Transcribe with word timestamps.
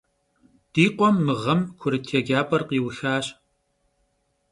Di 0.73 0.83
khuem 0.97 1.15
mığem 1.25 1.59
kurıt 1.79 2.05
yêcap'er 2.11 2.61
khiuxaş. 2.67 3.25